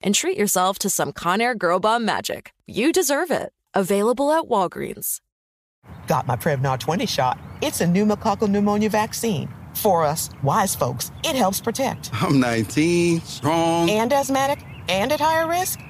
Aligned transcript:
and 0.00 0.14
treat 0.14 0.36
yourself 0.36 0.78
to 0.80 0.90
some 0.90 1.12
Conair 1.12 1.56
Girl 1.56 1.80
Bomb 1.80 2.04
magic. 2.04 2.52
You 2.66 2.92
deserve 2.92 3.30
it. 3.30 3.52
Available 3.74 4.32
at 4.32 4.44
Walgreens. 4.44 5.20
Got 6.06 6.26
my 6.26 6.36
Prevnar 6.36 6.78
20 6.78 7.06
shot. 7.06 7.38
It's 7.62 7.80
a 7.80 7.84
pneumococcal 7.84 8.48
pneumonia 8.48 8.90
vaccine. 8.90 9.48
For 9.74 10.04
us, 10.04 10.30
wise 10.42 10.74
folks, 10.74 11.10
it 11.24 11.36
helps 11.36 11.60
protect. 11.60 12.10
I'm 12.12 12.40
19, 12.40 13.20
strong, 13.22 13.88
and 13.88 14.12
asthmatic, 14.12 14.64
and 14.88 15.12
at 15.12 15.20
higher 15.20 15.48
risk. 15.48 15.80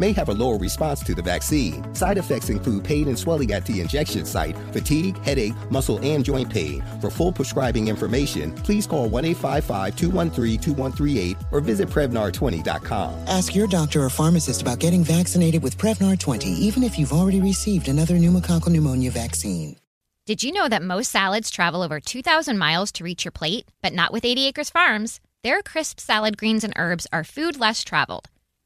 may 0.00 0.12
have 0.12 0.28
a 0.28 0.34
lower 0.34 0.56
response 0.56 1.02
to 1.04 1.14
the 1.14 1.22
vaccine. 1.22 1.94
Side 1.94 2.18
effects 2.18 2.48
include 2.48 2.84
pain 2.84 3.08
and 3.08 3.18
swelling 3.18 3.52
at 3.52 3.66
the 3.66 3.80
injection 3.80 4.24
site, 4.24 4.56
fatigue, 4.72 5.16
headache, 5.24 5.54
muscle, 5.70 5.98
and 6.02 6.24
joint 6.24 6.50
pain. 6.50 6.82
For 7.00 7.10
full 7.10 7.32
prescribing 7.32 7.88
information, 7.88 8.52
please 8.52 8.86
call 8.86 9.08
1 9.08 9.24
855 9.24 9.96
213 9.96 10.60
2138 10.60 11.36
or 11.52 11.60
visit 11.60 11.88
Prevnar20.com. 11.88 13.14
Ask 13.26 13.54
your 13.54 13.66
doctor 13.66 14.02
or 14.02 14.10
pharmacist 14.10 14.62
about 14.62 14.78
getting 14.78 15.04
vaccinated 15.04 15.62
with 15.62 15.78
Prevnar 15.78 16.18
20, 16.18 16.48
even 16.48 16.82
if 16.82 16.98
you've 16.98 17.12
already 17.12 17.40
received 17.40 17.88
another 17.88 18.14
pneumococcal 18.14 18.68
pneumonia 18.68 19.10
vaccine. 19.10 19.76
Did 20.28 20.42
you 20.42 20.52
know 20.52 20.68
that 20.68 20.82
most 20.82 21.10
salads 21.10 21.50
travel 21.50 21.82
over 21.82 22.00
2,000 22.00 22.58
miles 22.58 22.92
to 22.92 23.02
reach 23.04 23.24
your 23.24 23.32
plate, 23.32 23.66
but 23.80 23.94
not 23.94 24.12
with 24.12 24.26
80 24.26 24.46
Acres 24.48 24.68
Farms? 24.68 25.20
Their 25.42 25.62
crisp 25.62 26.00
salad 26.00 26.36
greens 26.36 26.64
and 26.64 26.74
herbs 26.76 27.06
are 27.10 27.24
food 27.24 27.58
less 27.58 27.82
traveled, 27.82 28.28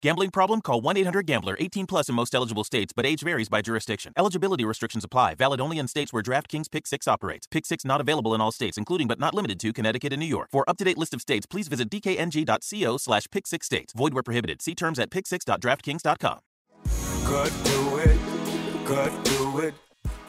Gambling 0.00 0.30
problem? 0.30 0.60
Call 0.60 0.80
1 0.80 0.96
800 0.96 1.26
Gambler. 1.26 1.56
18 1.58 1.86
plus 1.86 2.08
in 2.08 2.14
most 2.14 2.32
eligible 2.32 2.62
states, 2.62 2.92
but 2.94 3.04
age 3.04 3.20
varies 3.22 3.48
by 3.48 3.60
jurisdiction. 3.60 4.12
Eligibility 4.16 4.64
restrictions 4.64 5.02
apply. 5.02 5.34
Valid 5.34 5.60
only 5.60 5.78
in 5.78 5.88
states 5.88 6.12
where 6.12 6.22
DraftKings 6.22 6.70
Pick 6.70 6.86
6 6.86 7.08
operates. 7.08 7.48
Pick 7.48 7.66
6 7.66 7.84
not 7.84 8.00
available 8.00 8.32
in 8.32 8.40
all 8.40 8.52
states, 8.52 8.78
including 8.78 9.08
but 9.08 9.18
not 9.18 9.34
limited 9.34 9.58
to 9.58 9.72
Connecticut 9.72 10.12
and 10.12 10.20
New 10.20 10.26
York. 10.26 10.50
For 10.52 10.64
up 10.70 10.76
to 10.76 10.84
date 10.84 10.98
list 10.98 11.14
of 11.14 11.20
states, 11.20 11.46
please 11.46 11.66
visit 11.66 11.90
dkng.co 11.90 12.96
slash 12.96 13.26
pick 13.32 13.48
6 13.48 13.66
states. 13.66 13.92
Void 13.92 14.14
where 14.14 14.22
prohibited. 14.22 14.62
See 14.62 14.76
terms 14.76 15.00
at 15.00 15.10
pick6.draftkings.com. 15.10 16.38
Could 17.24 17.64
do 17.64 17.96
it. 17.98 18.86
Could 18.86 19.24
do 19.24 19.58
it. 19.58 19.74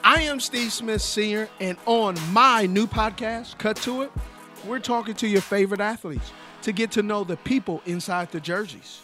I 0.03 0.24
am 0.24 0.40
Steve 0.40 0.74
Smith 0.74 1.03
Sr., 1.03 1.47
and 1.59 1.78
on 1.86 2.18
my 2.31 2.66
new 2.66 2.88
podcast, 2.88 3.59
Cut 3.59 3.75
to 3.78 4.01
It, 4.01 4.12
we're 4.66 4.80
talking 4.80 5.13
to 5.13 5.28
your 5.28 5.41
favorite 5.41 5.80
athletes 5.80 6.31
to 6.63 6.72
get 6.72 6.90
to 6.91 7.03
know 7.03 7.24
the 7.24 7.38
people 7.38 7.84
inside 7.86 8.31
the 8.31 8.40
jerseys. 8.40 9.01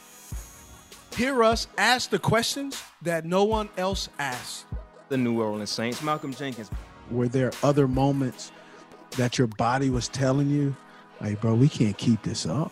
Hear 1.16 1.46
us 1.46 1.68
ask 1.78 2.10
the 2.10 2.20
questions 2.20 2.84
that 3.02 3.24
no 3.24 3.46
one 3.46 3.70
else 3.78 4.10
asked. 4.20 4.66
The 5.08 5.16
New 5.16 5.42
Orleans 5.42 5.70
Saints, 5.70 6.02
Malcolm 6.02 6.34
Jenkins. 6.34 6.70
Were 7.10 7.30
there 7.30 7.54
other 7.64 7.88
moments 7.88 8.52
that 9.12 9.38
your 9.38 9.48
body 9.48 9.90
was 9.90 10.10
telling 10.10 10.50
you, 10.50 10.76
hey, 11.22 11.36
bro, 11.36 11.56
we 11.56 11.70
can't 11.70 11.98
keep 11.98 12.22
this 12.22 12.46
up? 12.46 12.70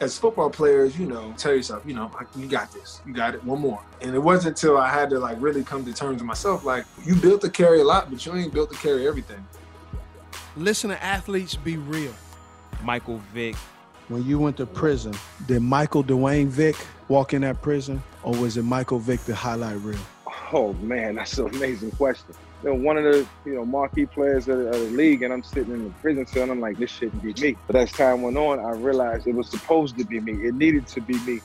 As 0.00 0.18
football 0.18 0.50
players, 0.50 0.98
you 0.98 1.06
know, 1.06 1.32
tell 1.38 1.54
yourself, 1.54 1.84
you 1.86 1.94
know, 1.94 2.10
like, 2.12 2.26
you 2.36 2.46
got 2.46 2.70
this, 2.70 3.00
you 3.06 3.14
got 3.14 3.34
it, 3.34 3.42
one 3.44 3.60
more. 3.60 3.82
And 4.02 4.14
it 4.14 4.18
wasn't 4.18 4.58
until 4.58 4.76
I 4.76 4.90
had 4.90 5.08
to 5.08 5.18
like 5.18 5.40
really 5.40 5.64
come 5.64 5.82
to 5.86 5.94
terms 5.94 6.20
with 6.20 6.26
myself, 6.26 6.66
like, 6.66 6.84
you 7.02 7.14
built 7.14 7.40
to 7.42 7.50
carry 7.50 7.80
a 7.80 7.84
lot, 7.84 8.10
but 8.10 8.26
you 8.26 8.34
ain't 8.34 8.52
built 8.52 8.70
to 8.72 8.76
carry 8.76 9.08
everything. 9.08 9.42
Listen 10.54 10.90
to 10.90 11.02
athletes 11.02 11.56
be 11.56 11.78
real. 11.78 12.12
Michael 12.82 13.22
Vick. 13.32 13.56
When 14.08 14.22
you 14.26 14.38
went 14.38 14.58
to 14.58 14.66
prison, 14.66 15.14
did 15.46 15.62
Michael 15.62 16.04
Dwayne 16.04 16.48
Vick 16.48 16.76
walk 17.08 17.34
in 17.34 17.42
that 17.42 17.62
prison, 17.62 18.02
or 18.22 18.34
was 18.36 18.56
it 18.56 18.62
Michael 18.62 18.98
Vick 18.98 19.20
the 19.20 19.34
highlight 19.34 19.78
reel? 19.80 19.98
Oh 20.52 20.72
man, 20.74 21.16
that's 21.16 21.38
an 21.38 21.48
amazing 21.48 21.90
question. 21.92 22.34
You 22.62 22.70
know, 22.70 22.74
one 22.76 22.96
of 22.96 23.04
the 23.04 23.26
you 23.44 23.54
know 23.54 23.64
marquee 23.64 24.06
players 24.06 24.48
of 24.48 24.58
the, 24.58 24.68
of 24.68 24.78
the 24.78 24.90
league, 24.90 25.22
and 25.22 25.32
I'm 25.32 25.42
sitting 25.42 25.72
in 25.72 25.84
the 25.84 25.90
prison 25.90 26.26
cell, 26.26 26.44
and 26.44 26.52
I'm 26.52 26.60
like, 26.60 26.78
this 26.78 26.90
shouldn't 26.90 27.22
be 27.22 27.32
me. 27.40 27.56
But 27.66 27.76
as 27.76 27.92
time 27.92 28.22
went 28.22 28.36
on, 28.36 28.60
I 28.60 28.72
realized 28.72 29.26
it 29.26 29.34
was 29.34 29.48
supposed 29.48 29.98
to 29.98 30.04
be 30.04 30.20
me. 30.20 30.32
It 30.46 30.54
needed 30.54 30.86
to 30.88 31.00
be 31.00 31.18
me. 31.20 31.40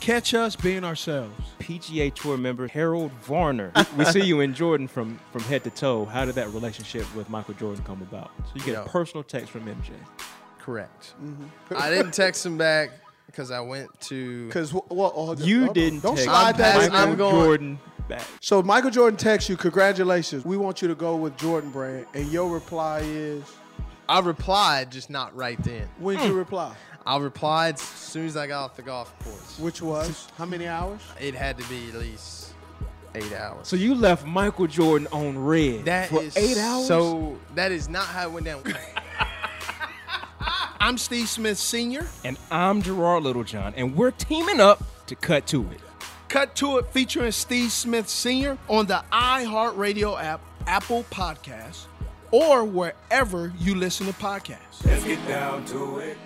Catch 0.00 0.34
us 0.34 0.56
being 0.56 0.82
ourselves. 0.82 1.32
PGA 1.60 2.12
Tour 2.12 2.36
member 2.36 2.66
Harold 2.66 3.12
Varner. 3.22 3.70
we 3.96 4.04
see 4.06 4.24
you 4.24 4.40
in 4.40 4.52
Jordan 4.54 4.88
from 4.88 5.20
from 5.30 5.42
head 5.42 5.62
to 5.64 5.70
toe. 5.70 6.06
How 6.06 6.24
did 6.24 6.34
that 6.36 6.48
relationship 6.48 7.12
with 7.14 7.28
Michael 7.28 7.54
Jordan 7.54 7.84
come 7.84 8.02
about? 8.02 8.30
So 8.46 8.52
you 8.54 8.64
get 8.64 8.74
Yo. 8.74 8.82
a 8.82 8.88
personal 8.88 9.22
text 9.22 9.50
from 9.50 9.66
MJ. 9.66 9.92
Correct. 10.58 11.14
Mm-hmm. 11.22 11.74
I 11.76 11.90
didn't 11.90 12.12
text 12.12 12.46
him 12.46 12.56
back 12.56 13.01
because 13.32 13.50
I 13.50 13.60
went 13.60 13.88
to. 14.02 14.46
Because 14.46 14.72
well, 14.72 14.84
oh, 14.90 15.34
You 15.36 15.64
don't- 15.66 15.74
didn't 15.74 16.00
Don't 16.00 16.14
text 16.16 16.28
slide 16.28 16.56
that 16.58 16.84
in. 16.84 16.92
Michael 16.92 17.10
I'm 17.10 17.16
going- 17.16 17.34
Jordan 17.44 17.78
back. 18.08 18.22
So 18.40 18.62
Michael 18.62 18.90
Jordan 18.90 19.16
texts 19.16 19.48
you, 19.48 19.56
congratulations. 19.56 20.44
We 20.44 20.56
want 20.56 20.82
you 20.82 20.88
to 20.88 20.94
go 20.94 21.16
with 21.16 21.36
Jordan 21.36 21.70
Brand, 21.70 22.06
and 22.14 22.30
your 22.30 22.48
reply 22.50 23.00
is, 23.00 23.42
I 24.08 24.20
replied, 24.20 24.90
just 24.92 25.08
not 25.10 25.34
right 25.34 25.60
then. 25.62 25.88
when 25.98 26.18
did 26.18 26.28
you 26.28 26.34
reply? 26.34 26.68
Hmm. 26.68 27.08
I 27.08 27.18
replied 27.18 27.74
as 27.74 27.80
soon 27.80 28.26
as 28.26 28.36
I 28.36 28.46
got 28.46 28.64
off 28.64 28.76
the 28.76 28.82
golf 28.82 29.12
course. 29.24 29.58
Which 29.58 29.82
was 29.82 30.28
how 30.38 30.44
many 30.44 30.68
hours? 30.68 31.00
It 31.20 31.34
had 31.34 31.58
to 31.58 31.68
be 31.68 31.88
at 31.88 31.94
least 31.94 32.52
eight 33.14 33.32
hours. 33.32 33.66
So 33.66 33.74
you 33.76 33.94
left 33.94 34.24
Michael 34.24 34.66
Jordan 34.68 35.08
on 35.10 35.36
red 35.38 35.84
That 35.86 36.08
for 36.10 36.22
is 36.22 36.36
eight 36.36 36.58
hours. 36.58 36.86
So 36.86 37.38
that 37.56 37.72
is 37.72 37.88
not 37.88 38.04
how 38.04 38.28
it 38.28 38.32
went 38.32 38.46
down. 38.46 38.62
I'm 40.82 40.98
Steve 40.98 41.28
Smith 41.28 41.58
Sr. 41.58 42.08
And 42.24 42.36
I'm 42.50 42.82
Gerard 42.82 43.22
Littlejohn, 43.22 43.74
and 43.76 43.94
we're 43.94 44.10
teaming 44.10 44.58
up 44.58 44.82
to 45.06 45.14
cut 45.14 45.46
to 45.46 45.62
it. 45.70 45.78
Cut 46.28 46.56
to 46.56 46.78
it 46.78 46.88
featuring 46.88 47.30
Steve 47.30 47.70
Smith 47.70 48.08
Sr. 48.08 48.58
on 48.68 48.86
the 48.86 49.04
iHeartRadio 49.12 50.20
app, 50.20 50.40
Apple 50.66 51.04
Podcasts, 51.08 51.84
or 52.32 52.64
wherever 52.64 53.52
you 53.60 53.76
listen 53.76 54.08
to 54.08 54.12
podcasts. 54.14 54.84
Let's 54.84 55.04
get 55.04 55.24
down 55.28 55.64
to 55.66 55.98
it. 55.98 56.18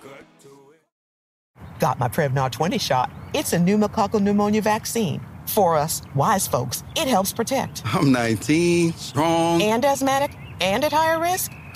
Cut 0.00 0.24
to 0.42 0.48
it. 0.74 1.80
Got 1.80 1.98
my 1.98 2.06
Prevnar 2.06 2.52
20 2.52 2.78
shot. 2.78 3.10
It's 3.34 3.52
a 3.52 3.56
pneumococcal 3.56 4.22
pneumonia 4.22 4.62
vaccine. 4.62 5.20
For 5.46 5.76
us, 5.76 6.02
wise 6.14 6.46
folks, 6.46 6.84
it 6.94 7.08
helps 7.08 7.32
protect. 7.32 7.82
I'm 7.84 8.12
19, 8.12 8.92
strong. 8.92 9.60
And 9.60 9.84
asthmatic 9.84 10.36
and 10.60 10.84
at 10.84 10.92
higher 10.92 11.20
risk? 11.20 11.50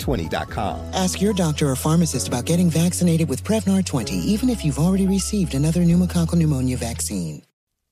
Prevnar20.com. 0.00 0.80
Ask 0.92 1.20
your 1.20 1.32
doctor 1.32 1.70
or 1.70 1.76
pharmacist 1.76 2.28
about 2.28 2.44
getting 2.44 2.70
vaccinated 2.70 3.28
with 3.28 3.44
Prevnar 3.44 3.84
20, 3.84 4.14
even 4.14 4.48
if 4.48 4.64
you've 4.64 4.78
already 4.78 5.06
received 5.06 5.54
another 5.54 5.80
pneumococcal 5.80 6.36
pneumonia 6.36 6.76
vaccine. 6.76 7.42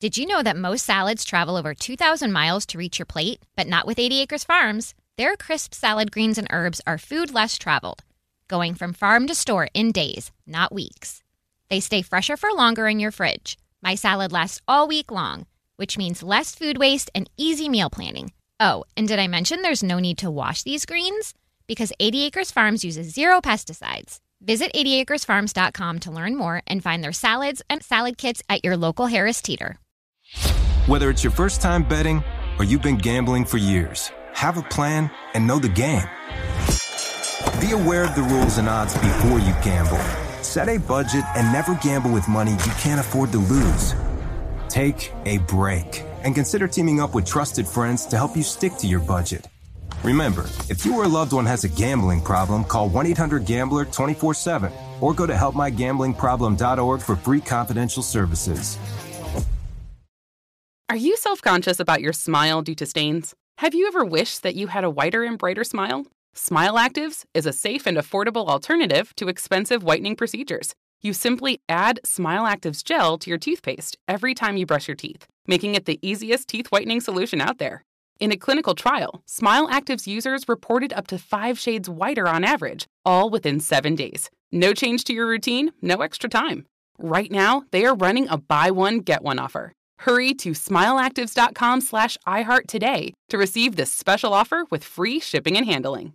Did 0.01 0.17
you 0.17 0.27
know 0.27 0.43
that 0.43 0.57
most 0.57 0.87
salads 0.87 1.25
travel 1.25 1.57
over 1.57 1.75
2,000 1.75 2.31
miles 2.31 2.65
to 2.67 2.79
reach 2.79 2.99
your 2.99 3.07
plate, 3.07 3.41
but 3.57 3.67
not 3.67 3.87
with 3.87 3.99
80 3.99 4.21
Acres 4.21 4.45
Farms? 4.45 4.95
Their 5.17 5.37
crisp 5.37 5.75
salad 5.75 6.13
greens 6.13 6.39
and 6.39 6.47
herbs 6.51 6.81
are 6.87 6.99
food 6.99 7.35
less 7.35 7.59
traveled, 7.59 8.05
going 8.47 8.75
from 8.75 8.93
farm 8.93 9.27
to 9.27 9.35
store 9.35 9.69
in 9.75 9.91
days, 9.91 10.31
not 10.47 10.73
weeks. 10.73 11.25
They 11.69 11.81
stay 11.81 12.03
fresher 12.03 12.37
for 12.37 12.53
longer 12.53 12.87
in 12.87 13.01
your 13.01 13.11
fridge. 13.11 13.59
My 13.83 13.97
salad 13.97 14.31
lasts 14.31 14.61
all 14.69 14.87
week 14.87 15.11
long, 15.11 15.47
which 15.77 15.99
means 15.99 16.23
less 16.23 16.55
food 16.55 16.79
waste 16.79 17.11
and 17.13 17.29
easy 17.37 17.69
meal 17.69 17.91
planning. 17.91 18.33
Oh, 18.61 18.85
and 18.97 19.09
did 19.09 19.19
I 19.19 19.27
mention 19.27 19.63
there's 19.63 19.83
no 19.83 19.99
need 19.99 20.19
to 20.19 20.31
wash 20.31 20.63
these 20.63 20.87
greens? 20.87 21.35
Because 21.69 21.93
80 22.01 22.25
Acres 22.25 22.51
Farms 22.51 22.83
uses 22.83 23.15
zero 23.15 23.41
pesticides. 23.41 24.17
Visit 24.41 24.73
80acresfarms.com 24.73 25.99
to 26.01 26.11
learn 26.11 26.37
more 26.37 26.63
and 26.67 26.83
find 26.83 27.05
their 27.05 27.13
salads 27.13 27.63
and 27.69 27.83
salad 27.83 28.19
kits 28.19 28.43
at 28.49 28.65
your 28.65 28.77
local 28.77 29.07
Harris 29.07 29.43
Teeter. 29.43 29.79
Whether 30.87 31.11
it's 31.11 31.23
your 31.23 31.31
first 31.31 31.61
time 31.61 31.83
betting 31.83 32.25
or 32.59 32.65
you've 32.65 32.83
been 32.83 32.97
gambling 32.97 33.45
for 33.45 33.59
years, 33.59 34.11
have 34.33 34.57
a 34.57 34.63
plan 34.63 35.11
and 35.35 35.47
know 35.47 35.59
the 35.59 35.69
game. 35.69 36.09
Be 37.61 37.73
aware 37.73 38.05
of 38.05 38.15
the 38.15 38.27
rules 38.31 38.59
and 38.59 38.69
odds 38.69 38.95
before 38.95 39.39
you 39.39 39.53
gamble. 39.63 39.99
Set 40.43 40.69
a 40.69 40.79
budget 40.79 41.25
and 41.37 41.53
never 41.53 41.75
gamble 41.77 42.13
with 42.13 42.29
money 42.29 42.53
you 42.53 42.73
can't 42.79 43.01
afford 43.01 43.33
to 43.33 43.39
lose. 43.39 43.95
Take 44.69 45.13
a 45.27 45.39
break 45.39 46.05
and 46.23 46.35
consider 46.35 46.69
teaming 46.69 47.01
up 47.01 47.15
with 47.15 47.27
trusted 47.27 47.67
friends 47.67 48.07
to 48.07 48.17
help 48.17 48.37
you 48.37 48.43
stick 48.43 48.75
to 48.77 48.87
your 48.87 49.01
budget. 49.01 49.49
Remember, 50.05 50.49
if 50.69 50.85
you 50.85 50.95
or 50.95 51.05
a 51.05 51.09
loved 51.09 51.33
one 51.33 51.47
has 51.47 51.65
a 51.65 51.69
gambling 51.69 52.21
problem, 52.21 52.65
call 52.65 52.89
1 52.89 53.07
800 53.07 53.45
Gambler 53.45 53.85
24 53.85 54.35
7 54.35 54.73
or 55.01 55.15
go 55.15 55.27
to 55.27 55.33
helpmygamblingproblem.org 55.33 57.01
for 57.01 57.17
free 57.17 57.41
confidential 57.41 58.03
services. 58.03 58.79
Are 60.89 60.97
you 60.97 61.17
self 61.17 61.43
conscious 61.43 61.81
about 61.81 62.01
your 62.01 62.13
smile 62.13 62.63
due 62.63 62.75
to 62.77 62.87
stains? 62.87 63.35
Have 63.59 63.75
you 63.75 63.89
ever 63.89 64.05
wished 64.05 64.43
that 64.43 64.55
you 64.55 64.69
had 64.69 64.85
a 64.85 64.91
whiter 64.91 65.25
and 65.25 65.37
brighter 65.37 65.65
smile? 65.65 66.07
Smile 66.35 66.75
Actives 66.75 67.25
is 67.35 67.47
a 67.47 67.53
safe 67.53 67.87
and 67.87 67.99
affordable 67.99 68.47
alternative 68.47 69.13
to 69.17 69.29
expensive 69.29 69.83
whitening 69.83 70.15
procedures. 70.15 70.75
You 71.03 71.13
simply 71.13 71.61
add 71.69 72.01
Smile 72.05 72.45
Actives 72.45 72.85
gel 72.85 73.19
to 73.19 73.31
your 73.31 73.39
toothpaste 73.39 73.97
every 74.07 74.35
time 74.35 74.57
you 74.57 74.65
brush 74.65 74.87
your 74.87 74.95
teeth, 74.95 75.27
making 75.47 75.75
it 75.75 75.87
the 75.87 75.99
easiest 76.01 76.49
teeth 76.49 76.69
whitening 76.69 77.01
solution 77.01 77.41
out 77.41 77.59
there. 77.59 77.85
In 78.21 78.33
a 78.33 78.37
clinical 78.37 78.75
trial, 78.75 79.23
Smile 79.27 79.69
Actives 79.69 80.09
users 80.09 80.49
reported 80.49 80.93
up 80.93 81.07
to 81.09 81.19
five 81.19 81.57
shades 81.57 81.89
whiter 81.89 82.27
on 82.27 82.43
average, 82.43 82.89
all 83.05 83.31
within 83.31 83.61
seven 83.61 83.95
days. 83.95 84.29
No 84.51 84.73
change 84.73 85.05
to 85.05 85.13
your 85.13 85.29
routine, 85.29 85.71
no 85.83 86.01
extra 86.01 86.29
time. 86.29 86.67
Right 86.99 87.31
now, 87.31 87.63
they 87.71 87.85
are 87.85 87.95
running 87.95 88.27
a 88.29 88.37
buy 88.37 88.73
one, 88.73 89.01
get 89.01 89.23
one 89.23 89.39
offer. 89.39 89.73
Hurry 90.01 90.35
to 90.35 90.51
smileactives.com 90.51 91.81
slash 91.81 92.19
iHeart 92.27 92.67
today 92.67 93.15
to 93.29 93.39
receive 93.39 93.77
this 93.77 93.93
special 93.93 94.35
offer 94.35 94.65
with 94.69 94.83
free 94.83 95.21
shipping 95.21 95.57
and 95.57 95.67
handling. 95.67 96.15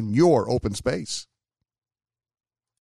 in 0.00 0.08
your 0.08 0.50
open 0.50 0.74
space. 0.74 1.26